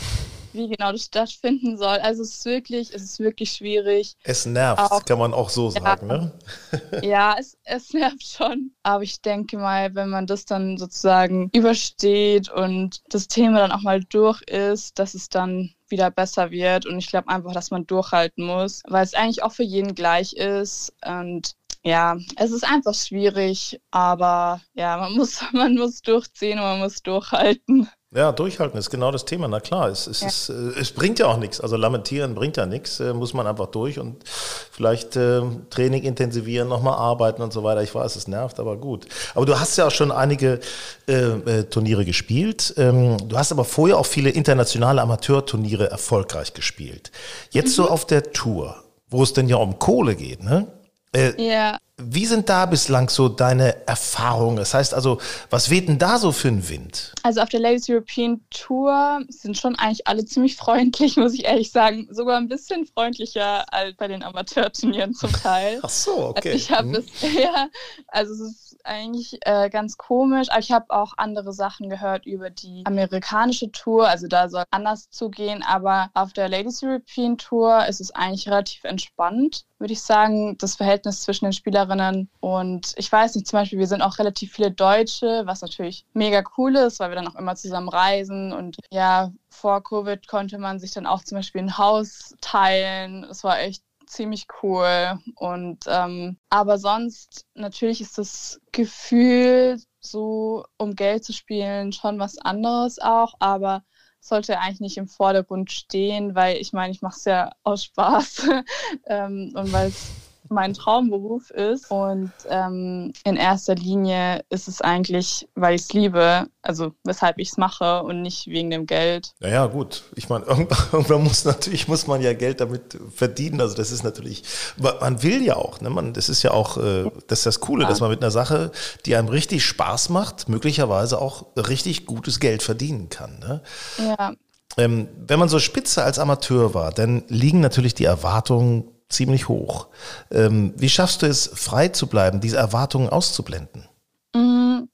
[0.54, 1.98] wie genau das stattfinden soll.
[1.98, 4.16] Also es ist wirklich, es ist wirklich schwierig.
[4.24, 6.32] Es nervt, auch, kann man auch so ja, sagen, ne?
[7.02, 8.72] ja, es, es nervt schon.
[8.82, 13.82] Aber ich denke mal, wenn man das dann sozusagen übersteht und das Thema dann auch
[13.82, 16.86] mal durch ist, dass es dann wieder besser wird.
[16.86, 20.32] Und ich glaube einfach, dass man durchhalten muss, weil es eigentlich auch für jeden gleich
[20.32, 20.92] ist.
[21.04, 26.80] Und ja, es ist einfach schwierig, aber ja, man muss, man muss durchziehen und man
[26.80, 27.88] muss durchhalten.
[28.14, 29.48] Ja, durchhalten ist genau das Thema.
[29.48, 30.28] Na klar, es, es, ja.
[30.28, 31.62] ist, äh, es bringt ja auch nichts.
[31.62, 33.00] Also lamentieren bringt ja nichts.
[33.00, 34.22] Äh, muss man einfach durch und
[34.70, 37.82] vielleicht äh, Training intensivieren, nochmal arbeiten und so weiter.
[37.82, 39.06] Ich weiß, es nervt, aber gut.
[39.34, 40.60] Aber du hast ja auch schon einige
[41.08, 42.74] äh, äh, Turniere gespielt.
[42.76, 47.12] Ähm, du hast aber vorher auch viele internationale Amateurturniere erfolgreich gespielt.
[47.50, 47.84] Jetzt mhm.
[47.84, 48.76] so auf der Tour,
[49.08, 50.66] wo es denn ja um Kohle geht, ne?
[51.14, 51.78] Äh, ja.
[51.98, 54.56] Wie sind da bislang so deine Erfahrungen?
[54.56, 55.18] Das heißt also,
[55.50, 57.12] was weht denn da so für ein Wind?
[57.22, 61.70] Also auf der Ladies European Tour sind schon eigentlich alle ziemlich freundlich, muss ich ehrlich
[61.70, 62.08] sagen.
[62.10, 65.80] Sogar ein bisschen freundlicher als bei den Amateurturnieren zum Teil.
[65.82, 66.52] Ach so, okay.
[66.52, 66.92] Also ich habe Hm.
[66.92, 67.68] bisher,
[68.08, 72.50] also es ist eigentlich äh, ganz komisch, aber ich habe auch andere Sachen gehört über
[72.50, 74.08] die amerikanische Tour.
[74.08, 78.84] Also da soll anders zugehen, aber auf der Ladies European Tour ist es eigentlich relativ
[78.84, 82.30] entspannt, würde ich sagen, das Verhältnis zwischen den Spielerinnen.
[82.40, 86.42] Und ich weiß nicht, zum Beispiel, wir sind auch relativ viele Deutsche, was natürlich mega
[86.56, 88.52] cool ist, weil wir dann auch immer zusammen reisen.
[88.52, 93.24] Und ja, vor Covid konnte man sich dann auch zum Beispiel ein Haus teilen.
[93.24, 95.18] Es war echt ziemlich cool.
[95.36, 102.38] Und ähm, aber sonst natürlich ist das Gefühl, so um Geld zu spielen, schon was
[102.38, 103.84] anderes auch, aber
[104.20, 108.48] sollte eigentlich nicht im Vordergrund stehen, weil ich meine, ich mache es ja aus Spaß
[109.06, 110.21] ähm, und weil es
[110.52, 111.90] mein Traumberuf ist.
[111.90, 117.50] Und ähm, in erster Linie ist es eigentlich, weil ich es liebe, also weshalb ich
[117.50, 119.32] es mache und nicht wegen dem Geld.
[119.40, 120.04] Naja, gut.
[120.14, 120.44] Ich meine,
[120.92, 123.60] irgendwann, muss natürlich, muss man ja Geld damit verdienen.
[123.60, 124.42] Also das ist natürlich,
[124.78, 125.90] man- will ja auch, ne?
[125.90, 128.70] Man, das ist ja auch, äh, das ist das Coole, dass man mit einer Sache,
[129.06, 133.38] die einem richtig Spaß macht, möglicherweise auch richtig gutes Geld verdienen kann.
[133.38, 133.62] Ne?
[133.98, 134.32] Ja,
[134.78, 139.88] Ähm, wenn man so spitze als Amateur war, dann liegen natürlich die Erwartungen ziemlich hoch.
[140.30, 143.88] Ähm, wie schaffst du es, frei zu bleiben, diese Erwartungen auszublenden?
[144.34, 144.88] Mm,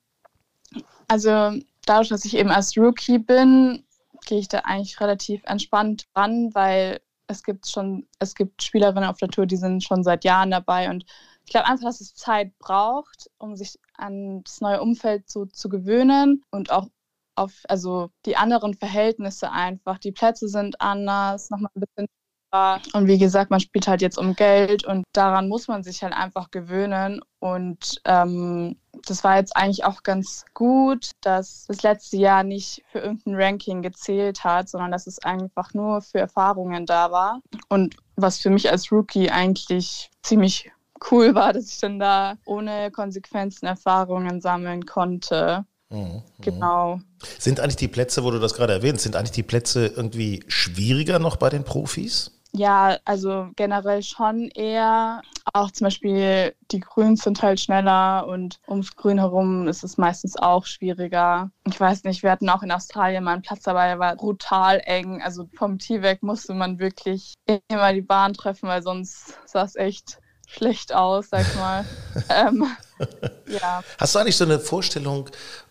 [1.09, 3.85] Also dadurch, dass ich eben als Rookie bin,
[4.27, 9.19] gehe ich da eigentlich relativ entspannt ran, weil es gibt schon, es gibt Spielerinnen auf
[9.19, 11.05] der Tour, die sind schon seit Jahren dabei und
[11.45, 15.69] ich glaube einfach, dass es Zeit braucht, um sich an das neue Umfeld zu, zu
[15.71, 16.89] gewöhnen und auch
[17.37, 19.99] auf also die anderen Verhältnisse einfach.
[19.99, 22.09] Die Plätze sind anders, nochmal ein bisschen.
[22.51, 26.15] Und wie gesagt, man spielt halt jetzt um Geld und daran muss man sich halt
[26.15, 27.21] einfach gewöhnen.
[27.41, 33.01] Und ähm, das war jetzt eigentlich auch ganz gut, dass das letzte Jahr nicht für
[33.01, 37.41] irgendein Ranking gezählt hat, sondern dass es einfach nur für Erfahrungen da war.
[37.69, 40.71] Und was für mich als Rookie eigentlich ziemlich
[41.11, 45.65] cool war, dass ich dann da ohne Konsequenzen Erfahrungen sammeln konnte.
[46.41, 47.01] Genau.
[47.39, 51.19] Sind eigentlich die Plätze, wo du das gerade erwähnst, sind eigentlich die Plätze irgendwie schwieriger
[51.19, 52.38] noch bei den Profis?
[52.53, 55.23] Ja, also generell schon eher.
[55.53, 60.37] Auch zum Beispiel die Grüns sind halt schneller und ums Grün herum ist es meistens
[60.37, 61.51] auch schwieriger.
[61.67, 64.81] Ich weiß nicht, wir hatten auch in Australien mal einen Platz dabei, der war brutal
[64.85, 65.23] eng.
[65.23, 67.35] Also vom Tee weg musste man wirklich
[67.69, 71.85] immer die Bahn treffen, weil sonst sah es echt schlecht aus, sag mal.
[72.31, 72.67] ähm,
[73.47, 73.83] ja.
[73.99, 75.29] Hast du eigentlich so eine Vorstellung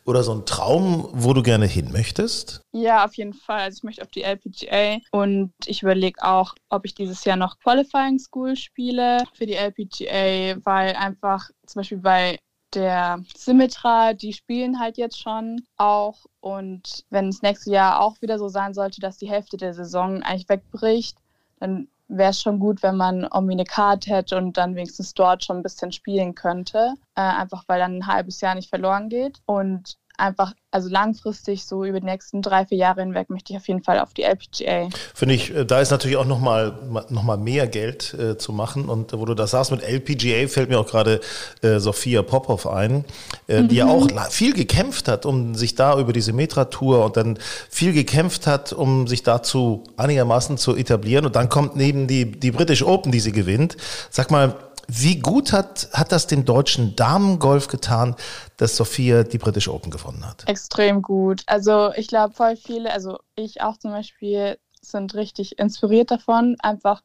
[0.08, 2.62] oder so einen Traum, wo du gerne hin möchtest?
[2.72, 3.60] Ja, auf jeden Fall.
[3.60, 7.60] Also ich möchte auf die LPGA und ich überlege auch, ob ich dieses Jahr noch
[7.60, 12.40] Qualifying School spiele für die LPGA, weil einfach zum Beispiel bei
[12.74, 18.40] der Symmetra, die spielen halt jetzt schon auch und wenn es nächstes Jahr auch wieder
[18.40, 21.18] so sein sollte, dass die Hälfte der Saison eigentlich wegbricht,
[21.60, 25.44] dann wäre es schon gut, wenn man irgendwie eine Karte hätte und dann wenigstens dort
[25.44, 26.94] schon ein bisschen spielen könnte.
[27.16, 29.42] Äh, einfach weil dann ein halbes Jahr nicht verloren geht.
[29.46, 33.68] Und einfach, also langfristig, so über die nächsten drei, vier Jahre hinweg, möchte ich auf
[33.68, 34.90] jeden Fall auf die LPGA.
[35.14, 36.74] Finde ich, äh, da ist natürlich auch nochmal
[37.10, 38.90] noch mal mehr Geld äh, zu machen.
[38.90, 41.22] Und äh, wo du das sagst mit LPGA, fällt mir auch gerade
[41.62, 43.06] äh, Sophia Popov ein,
[43.48, 47.18] äh, die ja auch la- viel gekämpft hat, um sich da über diese Metra-Tour und
[47.18, 51.26] dann viel gekämpft hat, um sich dazu einigermaßen zu etablieren.
[51.26, 53.78] Und dann kommt neben die, die British Open, die sie gewinnt.
[54.10, 54.56] Sag mal,
[54.88, 58.16] wie gut hat, hat das dem deutschen Damengolf getan,
[58.56, 60.48] dass Sophia die British Open gewonnen hat?
[60.48, 61.44] Extrem gut.
[61.46, 67.02] Also ich glaube, voll viele, also ich auch zum Beispiel, sind richtig inspiriert davon, einfach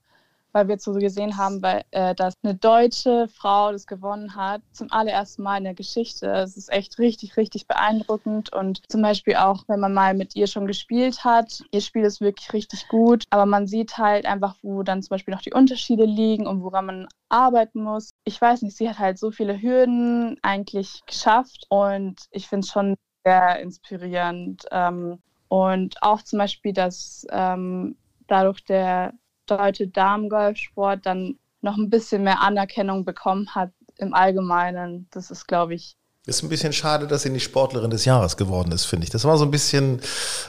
[0.53, 4.91] weil wir so gesehen haben, weil, äh, dass eine deutsche Frau das gewonnen hat, zum
[4.93, 6.27] allerersten Mal in der Geschichte.
[6.31, 8.53] Es ist echt richtig, richtig beeindruckend.
[8.53, 12.21] Und zum Beispiel auch, wenn man mal mit ihr schon gespielt hat, ihr Spiel ist
[12.21, 13.25] wirklich richtig gut.
[13.31, 16.87] Aber man sieht halt einfach, wo dann zum Beispiel noch die Unterschiede liegen und woran
[16.87, 18.11] man arbeiten muss.
[18.25, 22.73] Ich weiß nicht, sie hat halt so viele Hürden eigentlich geschafft und ich finde es
[22.73, 24.65] schon sehr inspirierend.
[24.71, 29.13] Ähm, und auch zum Beispiel, dass ähm, dadurch der
[29.47, 35.09] deutsche Damengolfsport dann noch ein bisschen mehr Anerkennung bekommen hat im Allgemeinen.
[35.11, 38.73] Das ist, glaube ich, Ist ein bisschen schade, dass sie nicht Sportlerin des Jahres geworden
[38.73, 39.11] ist, finde ich.
[39.11, 40.01] Das war so ein bisschen,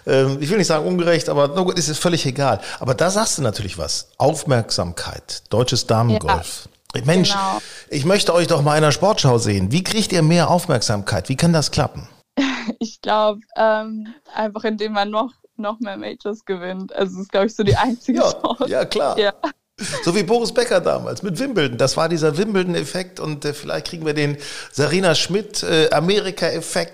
[0.06, 2.62] ähm, ich will nicht sagen ungerecht, aber no gut, ist es völlig egal.
[2.80, 4.10] Aber da sagst du natürlich was.
[4.18, 6.70] Aufmerksamkeit, deutsches Damengolf.
[7.06, 7.60] Mensch, genau.
[7.90, 9.72] ich möchte euch doch mal in einer Sportschau sehen.
[9.72, 11.28] Wie kriegt ihr mehr Aufmerksamkeit?
[11.28, 12.08] Wie kann das klappen?
[12.80, 16.94] ich glaube, ähm, einfach indem man noch, noch mehr Majors gewinnt.
[16.94, 18.68] Also das ist, glaube ich, so die einzige Ja, Chance.
[18.70, 19.18] ja klar.
[19.18, 19.34] Ja.
[20.04, 21.80] So wie Boris Becker damals mit Wimbledon.
[21.80, 24.38] Das war dieser Wimbledon-Effekt und äh, vielleicht kriegen wir den
[24.72, 25.90] Sarina Schmidt äh,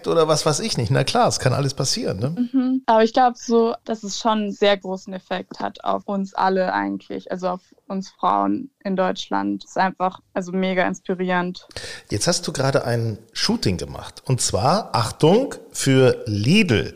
[0.07, 0.89] oder was weiß ich nicht.
[0.89, 2.19] Na klar, es kann alles passieren.
[2.19, 2.49] Ne?
[2.53, 2.83] Mhm.
[2.85, 6.71] Aber ich glaube so, dass es schon einen sehr großen Effekt hat auf uns alle
[6.73, 9.63] eigentlich, also auf uns Frauen in Deutschland.
[9.63, 11.67] Das ist einfach also mega inspirierend.
[12.09, 16.93] Jetzt hast du gerade ein Shooting gemacht und zwar, Achtung, für Lidl.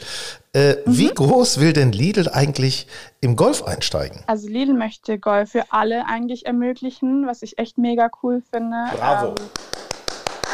[0.54, 0.98] Äh, mhm.
[0.98, 2.88] Wie groß will denn Lidl eigentlich
[3.22, 4.22] im Golf einsteigen?
[4.28, 8.86] Also Lidl möchte Golf für alle eigentlich ermöglichen, was ich echt mega cool finde.
[8.96, 9.30] Bravo.
[9.30, 9.36] Ähm,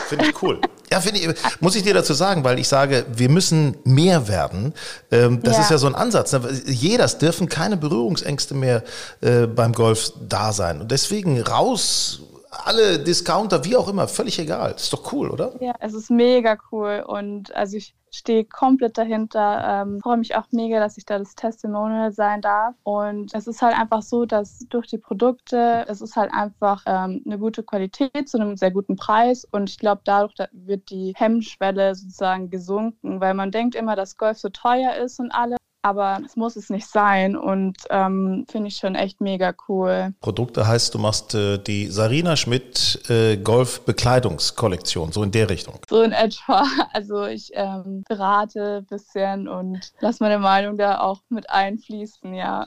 [0.07, 0.59] Finde ich cool.
[0.91, 4.73] Ja, finde ich, muss ich dir dazu sagen, weil ich sage, wir müssen mehr werden.
[5.11, 5.61] Ähm, das ja.
[5.61, 6.33] ist ja so ein Ansatz.
[6.33, 6.41] Ne?
[6.65, 8.83] Jeder, es dürfen keine Berührungsängste mehr
[9.21, 10.81] äh, beim Golf da sein.
[10.81, 14.71] Und deswegen raus, alle Discounter, wie auch immer, völlig egal.
[14.71, 15.51] Ist doch cool, oder?
[15.59, 17.03] Ja, es ist mega cool.
[17.05, 19.83] Und also ich stehe komplett dahinter.
[19.83, 22.75] Ähm, freue mich auch mega, dass ich da das Testimonial sein darf.
[22.83, 27.21] Und es ist halt einfach so, dass durch die Produkte, es ist halt einfach ähm,
[27.25, 29.45] eine gute Qualität zu einem sehr guten Preis.
[29.51, 34.39] Und ich glaube, dadurch wird die Hemmschwelle sozusagen gesunken, weil man denkt immer, dass Golf
[34.39, 38.77] so teuer ist und alles aber es muss es nicht sein und ähm, finde ich
[38.77, 40.13] schon echt mega cool.
[40.19, 45.79] Produkte heißt, du machst äh, die Sarina Schmidt äh, Golf Bekleidungskollektion, so in der Richtung.
[45.89, 46.65] So in etwa.
[46.91, 52.65] Also ich ähm, berate ein bisschen und lasse meine Meinung da auch mit einfließen, ja.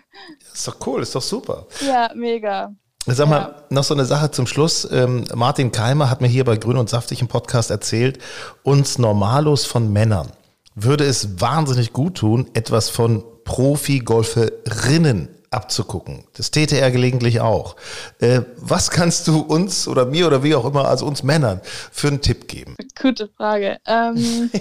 [0.54, 1.66] ist doch cool, ist doch super.
[1.80, 2.72] Ja, mega.
[3.06, 3.54] Sag mal, ja.
[3.68, 4.88] noch so eine Sache zum Schluss.
[4.90, 8.18] Ähm, Martin Keimer hat mir hier bei Grün und Saftig im Podcast erzählt,
[8.62, 10.30] uns Normalos von Männern
[10.74, 16.24] würde es wahnsinnig gut tun, etwas von Profi-Golferinnen abzugucken.
[16.36, 17.76] Das täte er gelegentlich auch.
[18.18, 22.08] Äh, was kannst du uns oder mir oder wie auch immer, also uns Männern, für
[22.08, 22.76] einen Tipp geben?
[23.00, 23.78] Gute Frage.
[23.86, 24.50] Ähm,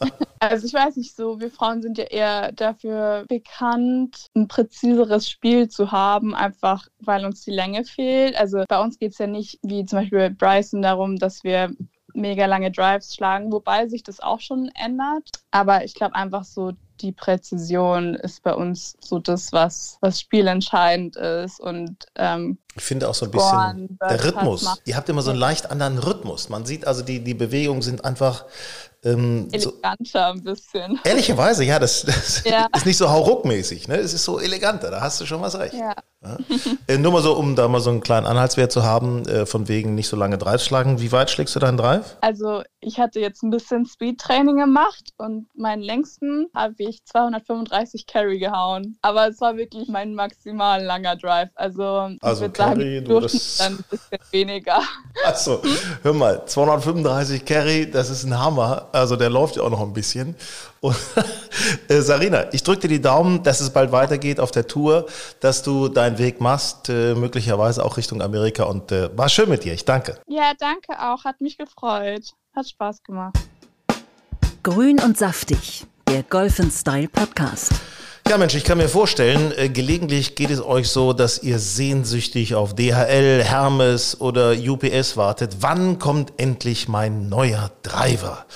[0.40, 5.68] also ich weiß nicht so, wir Frauen sind ja eher dafür bekannt, ein präziseres Spiel
[5.68, 8.36] zu haben, einfach weil uns die Länge fehlt.
[8.36, 11.70] Also bei uns geht es ja nicht wie zum Beispiel Bryson darum, dass wir
[12.14, 15.28] mega lange Drives schlagen, wobei sich das auch schon ändert.
[15.50, 21.16] Aber ich glaube einfach so, die Präzision ist bei uns so das, was, was spielentscheidend
[21.16, 21.60] ist.
[21.60, 24.80] Und ähm, ich finde auch so ein bisschen der Rhythmus.
[24.84, 26.48] Ihr habt immer so einen leicht anderen Rhythmus.
[26.48, 28.46] Man sieht also, die, die Bewegungen sind einfach
[29.04, 31.00] ähm, eleganter so, ein bisschen.
[31.04, 32.66] Ehrlicherweise, ja, das, das ja.
[32.76, 33.96] ist nicht so hauruckmäßig, ne?
[33.96, 35.74] Es ist so eleganter, da hast du schon was recht.
[35.74, 35.94] Ja.
[36.22, 36.38] ja.
[36.86, 39.68] Äh, nur mal so, um da mal so einen kleinen Anhaltswert zu haben, äh, von
[39.68, 41.00] wegen nicht so lange Drive schlagen.
[41.00, 42.16] Wie weit schlägst du deinen Drive?
[42.20, 48.38] Also ich hatte jetzt ein bisschen Speed-Training gemacht und meinen längsten habe ich 235 Carry
[48.38, 48.98] gehauen.
[49.02, 51.50] Aber es war wirklich mein maximal langer Drive.
[51.54, 53.56] Also, also Carry, sagen, du das...
[53.58, 54.80] dann ein bisschen weniger.
[55.24, 55.62] Achso,
[56.02, 58.88] hör mal, 235 Carry, das ist ein Hammer.
[58.94, 60.36] Also der läuft ja auch noch ein bisschen.
[60.80, 60.96] Und,
[61.88, 65.06] äh, Sarina, ich drücke dir die Daumen, dass es bald weitergeht auf der Tour,
[65.40, 68.64] dass du deinen Weg machst, äh, möglicherweise auch Richtung Amerika.
[68.64, 69.74] Und äh, war schön mit dir.
[69.74, 70.18] Ich danke.
[70.28, 71.24] Ja, danke auch.
[71.24, 72.22] Hat mich gefreut.
[72.54, 73.36] Hat Spaß gemacht.
[74.62, 77.72] Grün und saftig, der Golf Style Podcast.
[78.26, 82.54] Ja, Mensch, ich kann mir vorstellen, äh, gelegentlich geht es euch so, dass ihr sehnsüchtig
[82.54, 85.58] auf DHL, Hermes oder UPS wartet.
[85.60, 88.46] Wann kommt endlich mein neuer Driver?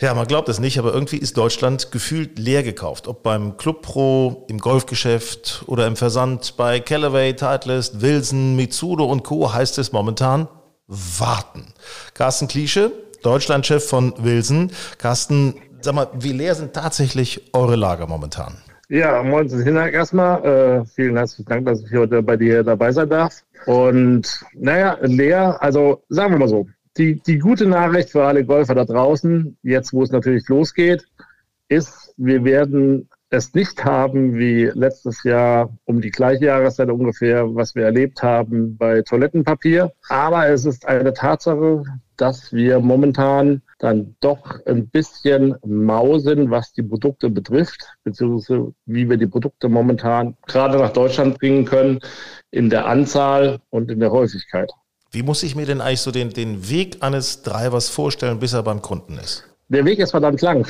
[0.00, 3.08] Ja, man glaubt es nicht, aber irgendwie ist Deutschland gefühlt leer gekauft.
[3.08, 9.24] Ob beim Club Pro, im Golfgeschäft oder im Versand bei Callaway, Titleist, Wilson, Mitsudo und
[9.24, 9.52] Co.
[9.52, 10.46] heißt es momentan
[10.86, 11.74] warten.
[12.14, 12.92] Carsten Kliesche,
[13.24, 14.70] Deutschlandchef von Wilson.
[14.98, 18.61] Carsten, sag mal, wie leer sind tatsächlich eure Lager momentan?
[18.92, 20.44] Ja, moin, Hinak erstmal.
[20.44, 23.42] Äh, vielen herzlichen Dank, dass ich heute bei dir dabei sein darf.
[23.64, 28.74] Und naja, leer, also sagen wir mal so, die, die gute Nachricht für alle Golfer
[28.74, 31.06] da draußen, jetzt wo es natürlich losgeht,
[31.68, 37.74] ist, wir werden es nicht haben wie letztes Jahr um die gleiche Jahreszeit ungefähr, was
[37.74, 39.90] wir erlebt haben bei Toilettenpapier.
[40.10, 41.82] Aber es ist eine Tatsache,
[42.18, 49.16] dass wir momentan dann doch ein bisschen mausen, was die Produkte betrifft, beziehungsweise wie wir
[49.16, 51.98] die Produkte momentan gerade nach Deutschland bringen können,
[52.52, 54.70] in der Anzahl und in der Häufigkeit.
[55.10, 58.62] Wie muss ich mir denn eigentlich so den, den Weg eines Drivers vorstellen, bis er
[58.62, 59.44] beim Kunden ist?
[59.68, 60.66] Der Weg ist verdammt lang.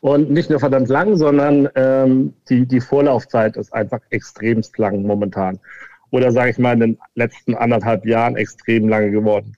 [0.00, 5.58] Und nicht nur verdammt lang, sondern ähm, die, die Vorlaufzeit ist einfach extremst lang momentan.
[6.10, 9.56] Oder sage ich mal in den letzten anderthalb Jahren extrem lange geworden.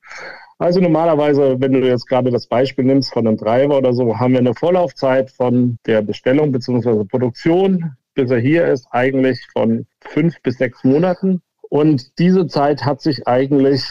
[0.59, 4.33] Also normalerweise, wenn du jetzt gerade das Beispiel nimmst von einem Driver oder so, haben
[4.33, 7.05] wir eine Vorlaufzeit von der Bestellung bzw.
[7.05, 11.43] Produktion, bis er hier ist, eigentlich von fünf bis sechs Monaten.
[11.69, 13.83] Und diese Zeit hat sich eigentlich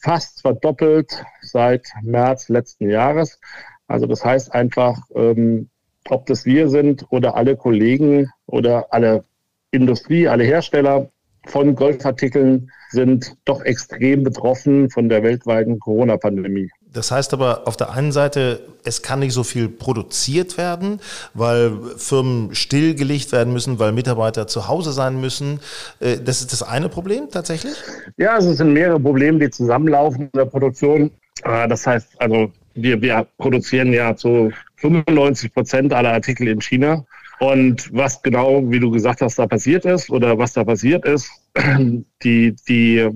[0.00, 3.38] fast verdoppelt seit März letzten Jahres.
[3.86, 5.68] Also das heißt einfach, ähm,
[6.08, 9.24] ob das wir sind oder alle Kollegen oder alle
[9.72, 11.10] Industrie, alle Hersteller,
[11.46, 16.70] von Golfartikeln sind doch extrem betroffen von der weltweiten Corona-Pandemie.
[16.92, 21.00] Das heißt aber auf der einen Seite, es kann nicht so viel produziert werden,
[21.34, 25.58] weil Firmen stillgelegt werden müssen, weil Mitarbeiter zu Hause sein müssen.
[25.98, 27.74] Äh, das ist das eine Problem tatsächlich?
[28.16, 31.10] Ja, es sind mehrere Probleme, die zusammenlaufen in der Produktion.
[31.42, 37.04] Äh, das heißt, also wir, wir produzieren ja zu 95 Prozent aller Artikel in China.
[37.40, 41.30] Und was genau, wie du gesagt hast, da passiert ist oder was da passiert ist,
[42.22, 43.08] die, die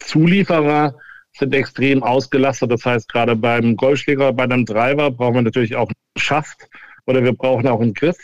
[0.00, 0.94] Zulieferer
[1.38, 2.70] sind extrem ausgelastet.
[2.70, 6.68] Das heißt, gerade beim Golfschläger, bei einem Driver brauchen wir natürlich auch einen Schaft
[7.06, 8.18] oder wir brauchen auch einen Griff.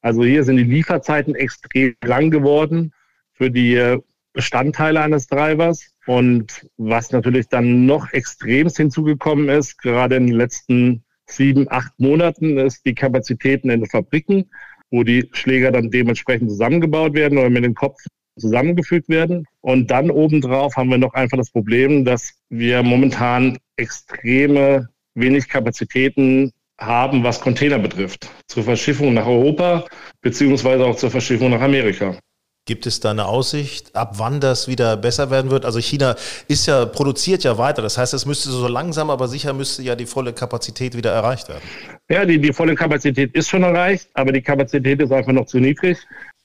[0.00, 2.92] Also hier sind die Lieferzeiten extrem lang geworden
[3.32, 3.98] für die
[4.32, 5.92] Bestandteile eines Drivers.
[6.06, 12.56] Und was natürlich dann noch extremst hinzugekommen ist, gerade in den letzten sieben, acht Monaten,
[12.58, 14.48] ist die Kapazitäten in den Fabriken,
[14.96, 17.98] wo die Schläger dann dementsprechend zusammengebaut werden oder mit dem Kopf
[18.38, 19.46] zusammengefügt werden.
[19.60, 26.50] Und dann obendrauf haben wir noch einfach das Problem, dass wir momentan extreme wenig Kapazitäten
[26.78, 28.30] haben, was Container betrifft.
[28.48, 29.84] Zur Verschiffung nach Europa
[30.22, 32.18] beziehungsweise auch zur Verschiffung nach Amerika.
[32.66, 35.64] Gibt es da eine Aussicht, ab wann das wieder besser werden wird?
[35.64, 36.16] Also China
[36.48, 37.80] ist ja, produziert ja weiter.
[37.80, 41.48] Das heißt, es müsste so langsam, aber sicher müsste ja die volle Kapazität wieder erreicht
[41.48, 41.62] werden.
[42.10, 45.60] Ja, die, die volle Kapazität ist schon erreicht, aber die Kapazität ist einfach noch zu
[45.60, 45.96] niedrig.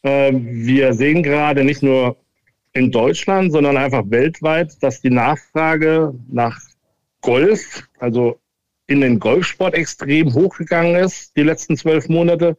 [0.03, 2.15] Ähm, wir sehen gerade nicht nur
[2.73, 6.55] in Deutschland, sondern einfach weltweit, dass die Nachfrage nach
[7.21, 8.39] Golf, also
[8.85, 12.55] in den Golfsport extrem hochgegangen ist, die letzten zwölf Monate,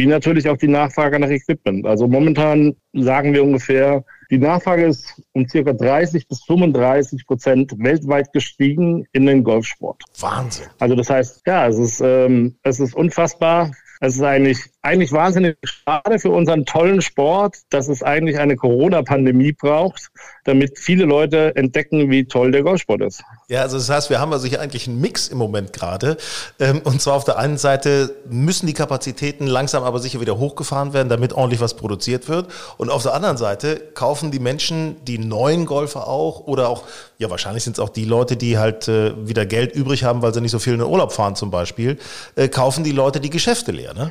[0.00, 1.86] wie natürlich auch die Nachfrage nach Equipment.
[1.86, 8.32] Also momentan sagen wir ungefähr, die Nachfrage ist um circa 30 bis 35 Prozent weltweit
[8.32, 10.02] gestiegen in den Golfsport.
[10.18, 10.68] Wahnsinn.
[10.78, 15.56] Also das heißt, ja, es ist, ähm, es ist unfassbar, es ist eigentlich, eigentlich wahnsinnig
[15.62, 20.10] schade für unseren tollen Sport, dass es eigentlich eine Corona-Pandemie braucht,
[20.44, 23.22] damit viele Leute entdecken, wie toll der Golfsport ist.
[23.48, 26.16] Ja, also das heißt, wir haben also hier eigentlich einen Mix im Moment gerade.
[26.58, 30.94] Ähm, und zwar auf der einen Seite müssen die Kapazitäten langsam aber sicher wieder hochgefahren
[30.94, 32.50] werden, damit ordentlich was produziert wird.
[32.78, 36.84] Und auf der anderen Seite kaufen die Menschen, die neuen Golfer auch oder auch,
[37.18, 40.32] ja wahrscheinlich sind es auch die Leute, die halt äh, wieder Geld übrig haben, weil
[40.32, 41.98] sie nicht so viel in den Urlaub fahren zum Beispiel,
[42.36, 44.10] äh, kaufen die Leute die Geschäfte leer ne?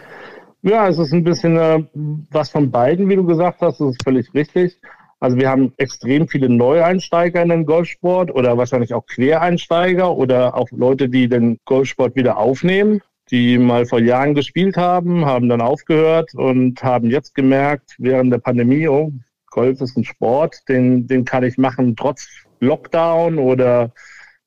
[0.62, 1.84] Ja, es ist ein bisschen äh,
[2.32, 3.80] was von beiden, wie du gesagt hast.
[3.80, 4.78] Das ist völlig richtig.
[5.22, 10.68] Also wir haben extrem viele Neueinsteiger in den Golfsport oder wahrscheinlich auch Quereinsteiger oder auch
[10.72, 16.34] Leute, die den Golfsport wieder aufnehmen, die mal vor Jahren gespielt haben, haben dann aufgehört
[16.36, 19.12] und haben jetzt gemerkt, während der Pandemie, oh,
[19.52, 22.28] Golf ist ein Sport, den, den kann ich machen trotz
[22.60, 23.92] Lockdown oder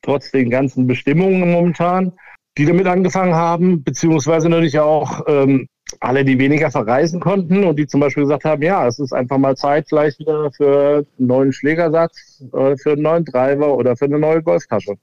[0.02, 2.12] trotz den ganzen Bestimmungen momentan
[2.58, 5.68] die damit angefangen haben, beziehungsweise natürlich auch ähm,
[6.00, 9.38] alle, die weniger verreisen konnten und die zum Beispiel gesagt haben, ja, es ist einfach
[9.38, 14.06] mal Zeit vielleicht wieder für einen neuen Schlägersatz, äh, für einen neuen Driver oder für
[14.06, 14.94] eine neue Golftasche.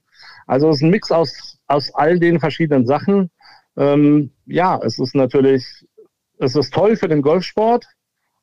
[0.46, 3.30] Also es ist ein Mix aus, aus all den verschiedenen Sachen.
[3.76, 5.64] Ähm, ja, es ist natürlich,
[6.38, 7.86] es ist toll für den Golfsport,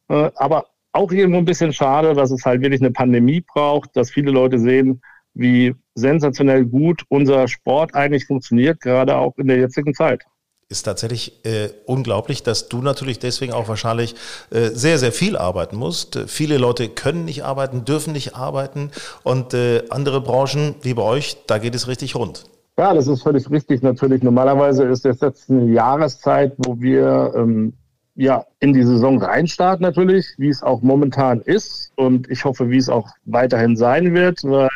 [0.09, 4.11] äh, aber auch irgendwo ein bisschen schade, dass es halt wirklich eine Pandemie braucht, dass
[4.11, 5.01] viele Leute sehen,
[5.33, 10.23] wie sensationell gut unser Sport eigentlich funktioniert, gerade auch in der jetzigen Zeit
[10.69, 14.15] ist tatsächlich äh, unglaublich, dass du natürlich deswegen auch wahrscheinlich
[14.49, 16.19] äh, sehr, sehr viel arbeiten musst.
[16.27, 18.91] Viele Leute können nicht arbeiten, dürfen nicht arbeiten
[19.23, 22.43] und äh, andere Branchen wie bei euch, da geht es richtig rund.
[22.77, 23.81] Ja, das ist völlig richtig.
[23.81, 27.73] Natürlich, normalerweise ist das jetzt eine Jahreszeit, wo wir ähm,
[28.15, 32.77] ja in die Saison reinstarten natürlich, wie es auch momentan ist und ich hoffe, wie
[32.77, 34.69] es auch weiterhin sein wird, weil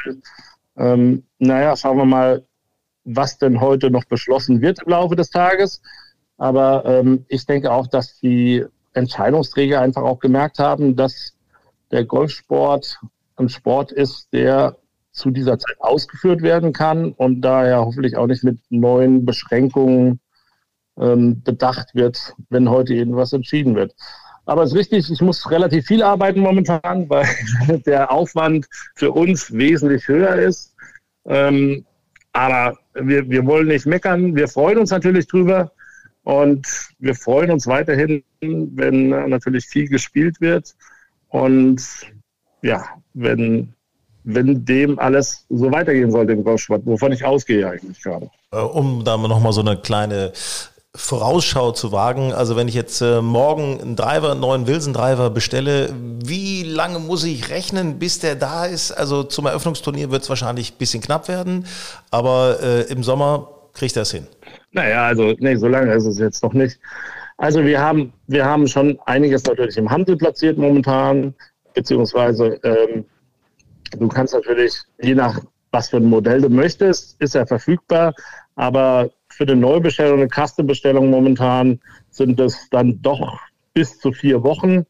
[0.77, 2.43] ähm, naja, schauen wir mal,
[3.03, 5.81] was denn heute noch beschlossen wird im Laufe des Tages.
[6.37, 11.33] Aber ähm, ich denke auch, dass die Entscheidungsträger einfach auch gemerkt haben, dass
[11.91, 12.99] der Golfsport
[13.37, 14.77] ein Sport ist, der
[15.11, 20.19] zu dieser Zeit ausgeführt werden kann und daher hoffentlich auch nicht mit neuen Beschränkungen
[20.99, 23.93] ähm, bedacht wird, wenn heute irgendwas entschieden wird.
[24.45, 27.27] Aber es ist richtig, ich muss relativ viel arbeiten momentan, weil
[27.85, 30.75] der Aufwand für uns wesentlich höher ist.
[31.25, 31.85] Ähm,
[32.33, 34.36] aber wir, wir wollen nicht meckern.
[34.36, 35.71] Wir freuen uns natürlich drüber.
[36.23, 36.67] Und
[36.99, 40.75] wir freuen uns weiterhin, wenn natürlich viel gespielt wird.
[41.30, 41.82] Und
[42.62, 43.73] ja, wenn,
[44.23, 48.30] wenn dem alles so weitergehen sollte im Golfsport, wovon ich ausgehe eigentlich gerade.
[48.51, 50.32] Äh, um da nochmal so eine kleine
[50.95, 52.34] Vorausschau zu wagen.
[52.34, 57.23] Also wenn ich jetzt äh, morgen einen Driver, einen neuen Wilson-Driver bestelle, wie lange muss
[57.23, 58.91] ich rechnen, bis der da ist?
[58.91, 61.65] Also zum Eröffnungsturnier wird es wahrscheinlich ein bisschen knapp werden,
[62.10, 64.27] aber äh, im Sommer kriegt er es hin.
[64.73, 66.77] Naja, also nee, so lange ist es jetzt noch nicht.
[67.38, 71.34] Also wir haben, wir haben schon einiges natürlich im Handel platziert momentan.
[71.73, 73.06] beziehungsweise ähm,
[73.97, 75.39] du kannst natürlich, je nach
[75.71, 78.13] was für ein Modell du möchtest, ist er verfügbar,
[78.56, 79.10] aber
[79.42, 81.79] für eine Neubestellung, eine Kastenbestellung momentan
[82.12, 83.39] sind es dann doch
[83.73, 84.85] bis zu vier Wochen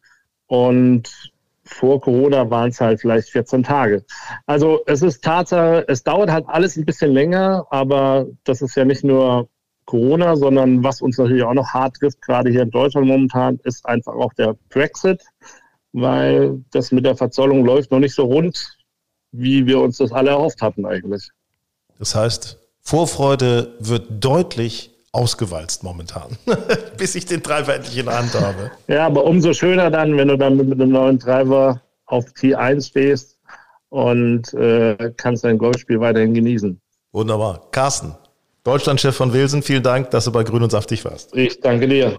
[0.48, 1.32] und
[1.64, 4.04] vor Corona waren es halt vielleicht 14 Tage.
[4.48, 8.84] Also es ist Tatsache, es dauert halt alles ein bisschen länger, aber das ist ja
[8.84, 9.48] nicht nur
[9.86, 13.86] Corona, sondern was uns natürlich auch noch hart trifft, gerade hier in Deutschland momentan, ist
[13.86, 15.24] einfach auch der Brexit,
[15.94, 18.78] weil das mit der Verzollung läuft noch nicht so rund,
[19.32, 21.30] wie wir uns das alle erhofft hatten eigentlich.
[21.98, 26.38] Das heißt, Vorfreude wird deutlich ausgewalzt momentan,
[26.98, 28.72] bis ich den Treiber endlich in der Hand habe.
[28.88, 33.38] Ja, aber umso schöner dann, wenn du dann mit einem neuen Treiber auf T1 stehst
[33.90, 36.80] und äh, kannst dein Golfspiel weiterhin genießen.
[37.12, 37.68] Wunderbar.
[37.72, 38.16] Carsten,
[38.64, 41.36] Deutschlandchef von Wilson, vielen Dank, dass du bei Grün und Saftig warst.
[41.36, 42.16] Ich danke dir.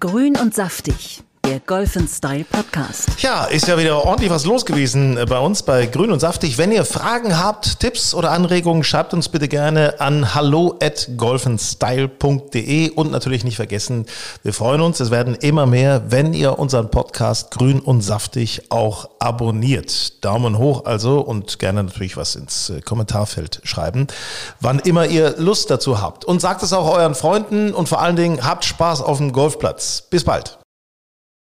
[0.00, 3.08] Grün und Saftig der Golf Style Podcast.
[3.18, 6.56] Ja, ist ja wieder ordentlich was los gewesen äh, bei uns bei Grün und Saftig.
[6.56, 12.90] Wenn ihr Fragen habt, Tipps oder Anregungen, schreibt uns bitte gerne an hallo at golfenstyle.de
[12.90, 14.06] und natürlich nicht vergessen,
[14.42, 19.10] wir freuen uns, es werden immer mehr, wenn ihr unseren Podcast Grün und Saftig auch
[19.18, 20.24] abonniert.
[20.24, 24.06] Daumen hoch also und gerne natürlich was ins äh, Kommentarfeld schreiben,
[24.60, 26.24] wann immer ihr Lust dazu habt.
[26.24, 30.04] Und sagt es auch euren Freunden und vor allen Dingen habt Spaß auf dem Golfplatz.
[30.08, 30.58] Bis bald.